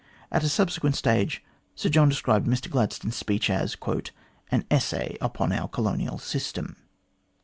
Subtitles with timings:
[0.31, 1.43] At a subsequent stage,
[1.75, 3.77] Sir John described Mr Gladstone's speech as"
[4.51, 6.75] an essay upon our colonial system."